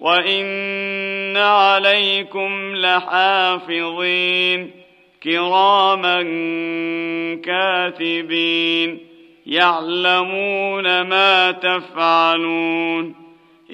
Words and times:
وان 0.00 1.36
عليكم 1.36 2.76
لحافظين 2.76 4.70
كراما 5.22 6.22
كاتبين 7.44 9.00
يعلمون 9.46 11.00
ما 11.00 11.50
تفعلون 11.50 13.14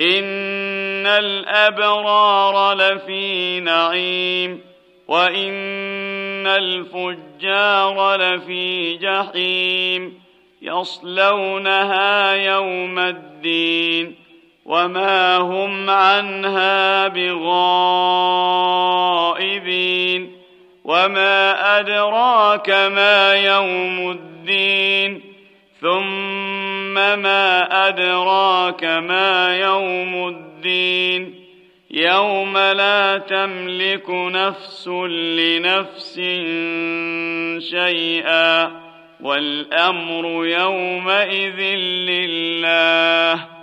ان 0.00 1.06
الابرار 1.06 2.74
لفي 2.74 3.60
نعيم 3.60 4.60
وان 5.08 6.46
الفجار 6.46 8.16
لفي 8.16 8.96
جحيم 8.96 10.20
يصلونها 10.62 12.32
يوم 12.32 12.98
الدين 12.98 14.23
وما 14.64 15.36
هم 15.36 15.90
عنها 15.90 17.08
بغائبين 17.08 18.44
وما 20.84 21.78
أدراك 21.80 22.70
ما 22.70 23.34
يوم 23.34 24.10
الدين 24.10 25.22
ثم 25.80 26.94
ما 26.94 27.62
أدراك 27.88 28.84
ما 28.84 29.56
يوم 29.56 30.28
الدين 30.28 31.44
يوم 31.90 32.58
لا 32.58 33.18
تملك 33.18 34.10
نفس 34.10 34.88
لنفس 35.38 36.14
شيئا 37.70 38.70
والأمر 39.20 40.46
يومئذ 40.46 41.60
لله 42.10 43.53